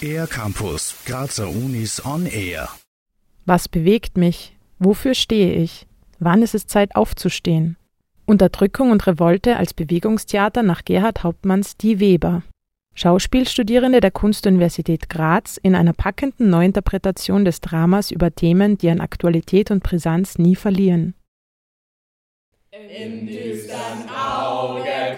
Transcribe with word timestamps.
Air 0.00 0.26
Campus, 0.26 0.94
Grazer 1.04 1.48
Unis 1.48 2.04
on 2.04 2.26
Air. 2.26 2.68
Was 3.44 3.68
bewegt 3.68 4.16
mich? 4.16 4.56
Wofür 4.78 5.14
stehe 5.14 5.54
ich? 5.54 5.86
Wann 6.18 6.42
ist 6.42 6.54
es 6.54 6.66
Zeit 6.66 6.94
aufzustehen? 6.94 7.76
Unterdrückung 8.26 8.90
und 8.90 9.06
Revolte 9.06 9.56
als 9.56 9.72
Bewegungstheater 9.72 10.62
nach 10.62 10.84
Gerhard 10.84 11.22
Hauptmanns 11.22 11.76
Die 11.76 12.00
Weber. 12.00 12.42
Schauspielstudierende 12.94 14.00
der 14.00 14.10
Kunstuniversität 14.10 15.08
Graz 15.08 15.58
in 15.62 15.74
einer 15.74 15.92
packenden 15.92 16.48
Neuinterpretation 16.50 17.44
des 17.44 17.60
Dramas 17.60 18.10
über 18.10 18.34
Themen, 18.34 18.78
die 18.78 18.88
an 18.90 19.00
Aktualität 19.00 19.70
und 19.70 19.82
Brisanz 19.82 20.38
nie 20.38 20.56
verlieren. 20.56 21.14
Im 22.70 23.26
düstern 23.26 24.08
Auge 24.08 25.16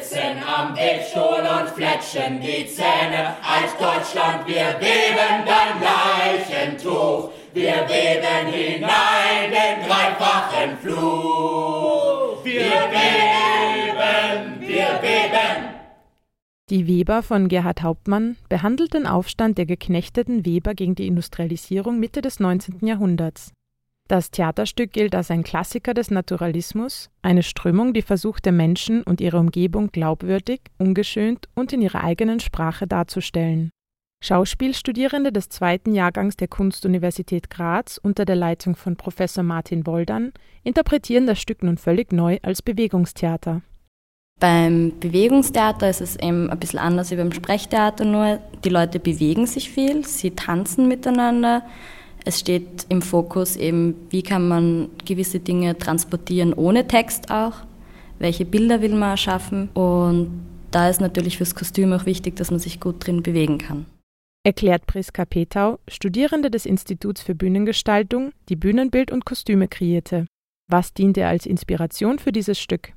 sitzen 0.00 0.42
am 0.44 0.76
Wegstuhl 0.76 1.22
und 1.22 1.68
fletschen 1.70 2.40
die 2.40 2.66
Zähne. 2.66 3.36
Als 3.42 3.72
Deutschland, 3.78 4.46
wir 4.46 4.74
beben 4.78 5.44
dein 5.46 5.80
Leichentuch, 5.82 7.30
wir 7.52 7.86
beben 7.86 8.52
hinein 8.52 9.50
den 9.50 9.86
dreifachen 9.86 10.76
Fluch. 10.78 12.44
Wir 12.44 12.88
beben, 12.90 14.60
wir 14.60 14.98
beben. 15.00 15.74
Die 16.70 16.86
Weber 16.86 17.22
von 17.22 17.48
Gerhard 17.48 17.82
Hauptmann 17.82 18.36
behandelt 18.48 18.92
den 18.92 19.06
Aufstand 19.06 19.56
der 19.56 19.64
geknechteten 19.64 20.44
Weber 20.44 20.74
gegen 20.74 20.94
die 20.94 21.06
Industrialisierung 21.06 21.98
Mitte 21.98 22.20
des 22.20 22.40
19. 22.40 22.86
Jahrhunderts. 22.86 23.52
Das 24.08 24.30
Theaterstück 24.30 24.92
gilt 24.92 25.14
als 25.14 25.30
ein 25.30 25.44
Klassiker 25.44 25.92
des 25.92 26.10
Naturalismus, 26.10 27.10
eine 27.20 27.42
Strömung, 27.42 27.92
die 27.92 28.00
versuchte, 28.00 28.52
Menschen 28.52 29.02
und 29.02 29.20
ihre 29.20 29.38
Umgebung 29.38 29.88
glaubwürdig, 29.92 30.62
ungeschönt 30.78 31.46
und 31.54 31.74
in 31.74 31.82
ihrer 31.82 32.02
eigenen 32.02 32.40
Sprache 32.40 32.86
darzustellen. 32.86 33.70
Schauspielstudierende 34.24 35.30
des 35.30 35.50
zweiten 35.50 35.94
Jahrgangs 35.94 36.36
der 36.36 36.48
Kunstuniversität 36.48 37.50
Graz 37.50 38.00
unter 38.02 38.24
der 38.24 38.34
Leitung 38.34 38.74
von 38.74 38.96
Professor 38.96 39.44
Martin 39.44 39.86
Woldern 39.86 40.32
interpretieren 40.64 41.26
das 41.26 41.38
Stück 41.38 41.62
nun 41.62 41.76
völlig 41.76 42.10
neu 42.10 42.38
als 42.42 42.62
Bewegungstheater. 42.62 43.60
Beim 44.40 44.98
Bewegungstheater 44.98 45.90
ist 45.90 46.00
es 46.00 46.16
eben 46.16 46.48
ein 46.48 46.58
bisschen 46.58 46.78
anders 46.78 47.10
wie 47.10 47.16
beim 47.16 47.32
Sprechtheater 47.32 48.04
nur. 48.04 48.38
Die 48.64 48.68
Leute 48.70 49.00
bewegen 49.00 49.46
sich 49.46 49.70
viel, 49.70 50.04
sie 50.04 50.30
tanzen 50.30 50.88
miteinander, 50.88 51.62
es 52.28 52.40
steht 52.40 52.84
im 52.90 53.00
Fokus 53.00 53.56
eben, 53.56 53.94
wie 54.10 54.22
kann 54.22 54.46
man 54.46 54.90
gewisse 55.06 55.40
Dinge 55.40 55.78
transportieren 55.78 56.52
ohne 56.52 56.86
Text 56.86 57.30
auch, 57.30 57.54
welche 58.18 58.44
Bilder 58.44 58.82
will 58.82 58.94
man 58.94 59.12
erschaffen 59.12 59.70
und 59.70 60.44
da 60.70 60.90
ist 60.90 61.00
natürlich 61.00 61.38
fürs 61.38 61.54
Kostüm 61.54 61.90
auch 61.94 62.04
wichtig, 62.04 62.36
dass 62.36 62.50
man 62.50 62.60
sich 62.60 62.80
gut 62.80 63.06
drin 63.06 63.22
bewegen 63.22 63.56
kann. 63.56 63.86
Erklärt 64.44 64.86
Priska 64.86 65.24
Petau, 65.24 65.78
Studierende 65.88 66.50
des 66.50 66.66
Instituts 66.66 67.22
für 67.22 67.34
Bühnengestaltung, 67.34 68.32
die 68.50 68.56
Bühnenbild 68.56 69.10
und 69.10 69.24
Kostüme 69.24 69.66
kreierte. 69.66 70.26
Was 70.70 70.92
diente 70.92 71.26
als 71.26 71.46
Inspiration 71.46 72.18
für 72.18 72.30
dieses 72.30 72.60
Stück? 72.60 72.92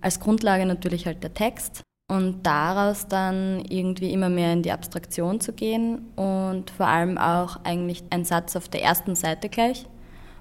Als 0.00 0.18
Grundlage 0.18 0.64
natürlich 0.64 1.04
halt 1.04 1.22
der 1.22 1.34
Text 1.34 1.82
und 2.12 2.42
daraus 2.42 3.08
dann 3.08 3.64
irgendwie 3.70 4.12
immer 4.12 4.28
mehr 4.28 4.52
in 4.52 4.62
die 4.62 4.70
Abstraktion 4.70 5.40
zu 5.40 5.54
gehen 5.54 6.10
und 6.14 6.70
vor 6.70 6.86
allem 6.86 7.16
auch 7.16 7.64
eigentlich 7.64 8.04
ein 8.10 8.26
Satz 8.26 8.54
auf 8.54 8.68
der 8.68 8.82
ersten 8.82 9.14
Seite 9.14 9.48
gleich. 9.48 9.86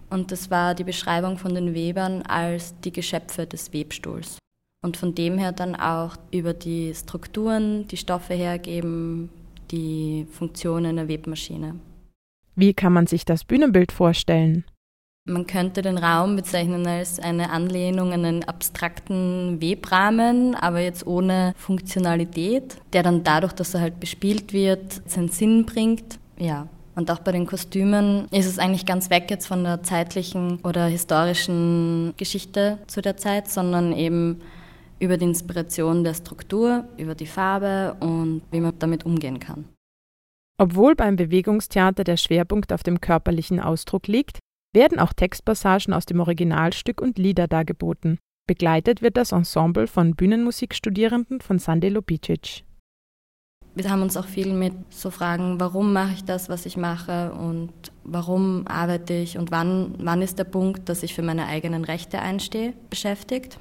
Und 0.09 0.33
das 0.33 0.51
war 0.51 0.75
die 0.75 0.83
Beschreibung 0.83 1.37
von 1.37 1.55
den 1.55 1.73
Webern 1.73 2.23
als 2.23 2.77
die 2.81 2.91
Geschöpfe 2.91 3.47
des 3.47 3.71
Webstuhls. 3.71 4.37
Und 4.83 4.97
von 4.97 5.15
dem 5.15 5.37
her 5.37 5.53
dann 5.53 5.77
auch 5.77 6.17
über 6.31 6.53
die 6.53 6.93
Strukturen, 6.93 7.87
die 7.87 7.95
Stoffe 7.95 8.33
hergeben, 8.33 9.29
die 9.71 10.27
Funktionen 10.29 10.97
der 10.97 11.07
Webmaschine. 11.07 11.75
Wie 12.57 12.73
kann 12.73 12.91
man 12.91 13.07
sich 13.07 13.23
das 13.23 13.45
Bühnenbild 13.45 13.93
vorstellen? 13.93 14.65
Man 15.25 15.45
könnte 15.45 15.83
den 15.83 15.99
Raum 15.99 16.35
bezeichnen 16.35 16.87
als 16.87 17.19
eine 17.19 17.51
Anlehnung 17.51 18.11
an 18.11 18.25
einen 18.25 18.43
abstrakten 18.43 19.61
Webrahmen, 19.61 20.55
aber 20.55 20.79
jetzt 20.79 21.05
ohne 21.05 21.53
Funktionalität, 21.57 22.77
der 22.93 23.03
dann 23.03 23.23
dadurch, 23.23 23.53
dass 23.53 23.75
er 23.75 23.81
halt 23.81 23.99
bespielt 23.99 24.51
wird, 24.51 25.07
seinen 25.07 25.29
Sinn 25.29 25.65
bringt. 25.67 26.17
Ja. 26.39 26.67
Und 26.95 27.11
auch 27.11 27.19
bei 27.19 27.31
den 27.31 27.45
Kostümen 27.45 28.27
ist 28.31 28.47
es 28.47 28.57
eigentlich 28.57 28.85
ganz 28.85 29.11
weg 29.11 29.29
jetzt 29.29 29.45
von 29.45 29.63
der 29.63 29.83
zeitlichen 29.83 30.59
oder 30.63 30.87
historischen 30.87 32.13
Geschichte 32.17 32.79
zu 32.87 33.01
der 33.01 33.15
Zeit, 33.15 33.47
sondern 33.47 33.93
eben 33.93 34.41
über 34.99 35.17
die 35.17 35.25
Inspiration 35.25 36.03
der 36.03 36.15
Struktur, 36.15 36.85
über 36.97 37.15
die 37.15 37.27
Farbe 37.27 37.95
und 37.99 38.41
wie 38.51 38.59
man 38.59 38.77
damit 38.79 39.05
umgehen 39.05 39.39
kann. 39.39 39.65
Obwohl 40.57 40.95
beim 40.95 41.15
Bewegungstheater 41.15 42.03
der 42.03 42.17
Schwerpunkt 42.17 42.73
auf 42.73 42.83
dem 42.83 43.01
körperlichen 43.01 43.59
Ausdruck 43.59 44.07
liegt, 44.07 44.39
werden 44.73 44.99
auch 44.99 45.13
Textpassagen 45.13 45.93
aus 45.93 46.05
dem 46.05 46.19
Originalstück 46.19 47.01
und 47.01 47.17
Lieder 47.17 47.47
dargeboten. 47.47 48.19
Begleitet 48.47 49.01
wird 49.01 49.17
das 49.17 49.31
Ensemble 49.31 49.87
von 49.87 50.15
Bühnenmusikstudierenden 50.15 51.41
von 51.41 51.59
Sande 51.59 51.89
Lobicic. 51.89 52.63
Wir 53.73 53.89
haben 53.89 54.01
uns 54.01 54.17
auch 54.17 54.25
viel 54.25 54.51
mit 54.51 54.73
so 54.89 55.11
Fragen, 55.11 55.59
warum 55.59 55.93
mache 55.93 56.13
ich 56.15 56.25
das, 56.25 56.49
was 56.49 56.65
ich 56.65 56.75
mache 56.75 57.31
und 57.31 57.71
warum 58.03 58.67
arbeite 58.67 59.13
ich 59.13 59.37
und 59.37 59.51
wann, 59.51 59.95
wann 59.97 60.21
ist 60.21 60.37
der 60.39 60.43
Punkt, 60.43 60.89
dass 60.89 61.03
ich 61.03 61.13
für 61.13 61.21
meine 61.21 61.45
eigenen 61.45 61.85
Rechte 61.85 62.19
einstehe, 62.19 62.73
beschäftigt. 62.89 63.59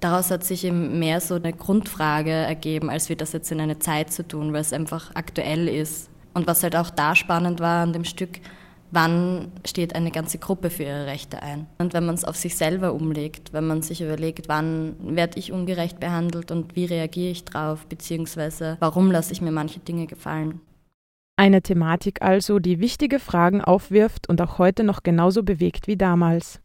Daraus 0.00 0.30
hat 0.30 0.44
sich 0.44 0.64
eben 0.64 0.98
mehr 0.98 1.22
so 1.22 1.36
eine 1.36 1.54
Grundfrage 1.54 2.30
ergeben, 2.30 2.90
als 2.90 3.08
wir 3.08 3.16
das 3.16 3.32
jetzt 3.32 3.50
in 3.50 3.60
eine 3.60 3.78
Zeit 3.78 4.12
zu 4.12 4.28
tun, 4.28 4.52
weil 4.52 4.60
es 4.60 4.74
einfach 4.74 5.14
aktuell 5.14 5.68
ist. 5.68 6.10
Und 6.34 6.46
was 6.46 6.62
halt 6.62 6.76
auch 6.76 6.90
da 6.90 7.16
spannend 7.16 7.60
war 7.60 7.82
an 7.82 7.94
dem 7.94 8.04
Stück, 8.04 8.40
wann 8.90 9.52
steht 9.64 9.94
eine 9.94 10.10
ganze 10.10 10.38
Gruppe 10.38 10.70
für 10.70 10.84
ihre 10.84 11.06
Rechte 11.06 11.42
ein. 11.42 11.66
Und 11.78 11.94
wenn 11.94 12.06
man 12.06 12.14
es 12.14 12.24
auf 12.24 12.36
sich 12.36 12.56
selber 12.56 12.92
umlegt, 12.92 13.52
wenn 13.52 13.66
man 13.66 13.82
sich 13.82 14.00
überlegt, 14.00 14.48
wann 14.48 14.96
werde 15.00 15.38
ich 15.38 15.52
ungerecht 15.52 16.00
behandelt 16.00 16.50
und 16.50 16.76
wie 16.76 16.86
reagiere 16.86 17.30
ich 17.30 17.44
drauf, 17.44 17.86
beziehungsweise 17.86 18.76
warum 18.80 19.10
lasse 19.10 19.32
ich 19.32 19.40
mir 19.40 19.52
manche 19.52 19.80
Dinge 19.80 20.06
gefallen. 20.06 20.60
Eine 21.38 21.60
Thematik 21.60 22.22
also, 22.22 22.58
die 22.58 22.80
wichtige 22.80 23.18
Fragen 23.18 23.60
aufwirft 23.60 24.28
und 24.28 24.40
auch 24.40 24.58
heute 24.58 24.84
noch 24.84 25.02
genauso 25.02 25.42
bewegt 25.42 25.86
wie 25.86 25.96
damals. 25.96 26.60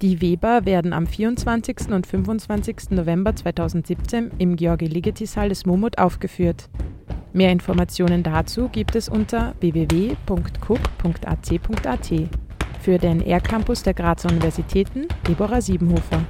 Die 0.00 0.20
Weber 0.20 0.64
werden 0.64 0.92
am 0.92 1.08
24. 1.08 1.88
und 1.90 2.06
25. 2.06 2.90
November 2.90 3.34
2017 3.34 4.30
im 4.38 4.54
Georgi-Ligeti-Saal 4.54 5.48
des 5.48 5.66
Mumut 5.66 5.98
aufgeführt. 5.98 6.70
Mehr 7.38 7.52
Informationen 7.52 8.22
dazu 8.24 8.68
gibt 8.68 8.96
es 8.96 9.08
unter 9.08 9.54
www.cook.ac.at. 9.60 12.12
Für 12.80 12.98
den 12.98 13.20
R-Campus 13.20 13.84
der 13.84 13.94
Grazer 13.94 14.28
Universitäten 14.28 15.06
Deborah 15.28 15.60
Siebenhofer. 15.60 16.24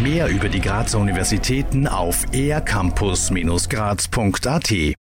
Mehr 0.00 0.28
über 0.28 0.48
die 0.48 0.60
Grazer 0.60 1.00
Universitäten 1.00 1.88
auf 1.88 2.24
ercampus-graz.at 2.32 4.96